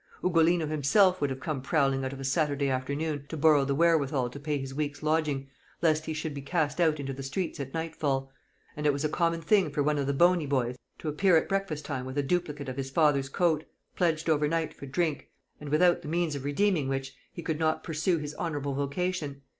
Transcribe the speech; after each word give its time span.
Ugolino 0.23 0.65
himself 0.65 1.21
would 1.21 1.39
come 1.41 1.61
prowling 1.61 2.03
out 2.03 2.11
of 2.11 2.19
a 2.19 2.23
Saturday 2.23 2.69
afternoon 2.69 3.27
to 3.29 3.37
borrow 3.37 3.65
the 3.65 3.75
wherewithal 3.75 4.31
to 4.31 4.39
pay 4.39 4.57
his 4.57 4.73
week's 4.73 5.03
lodging, 5.03 5.47
lest 5.83 6.07
he 6.07 6.13
should 6.15 6.33
be 6.33 6.41
cast 6.41 6.81
out 6.81 6.99
into 6.99 7.13
the 7.13 7.21
streets 7.21 7.59
at 7.59 7.75
nightfall; 7.75 8.33
and 8.75 8.87
it 8.87 8.93
was 8.93 9.05
a 9.05 9.09
common 9.09 9.41
thing 9.41 9.69
for 9.69 9.83
one 9.83 9.99
of 9.99 10.07
the 10.07 10.13
bony 10.13 10.47
boys 10.47 10.75
to 10.97 11.07
appear 11.07 11.37
at 11.37 11.47
breakfast 11.47 11.85
time 11.85 12.07
with 12.07 12.17
a 12.17 12.23
duplicate 12.23 12.67
of 12.67 12.77
his 12.77 12.89
father's 12.89 13.29
coat, 13.29 13.63
pledged 13.95 14.27
over 14.27 14.47
night 14.47 14.73
for 14.73 14.87
drink, 14.87 15.29
and 15.59 15.69
without 15.69 16.01
the 16.01 16.07
means 16.07 16.33
of 16.33 16.45
redeeming 16.45 16.87
which 16.89 17.15
he 17.31 17.43
could 17.43 17.59
not 17.59 17.83
pursue 17.83 18.17
his 18.17 18.33
honourable 18.37 18.73
vocation. 18.73 19.43